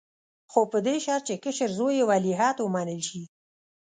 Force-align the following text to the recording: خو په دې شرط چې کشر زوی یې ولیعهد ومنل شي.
خو 0.51 0.61
په 0.71 0.77
دې 0.85 0.95
شرط 1.05 1.23
چې 1.29 1.35
کشر 1.43 1.69
زوی 1.77 1.93
یې 1.99 2.07
ولیعهد 2.11 2.57
ومنل 2.61 3.01
شي. 3.09 3.23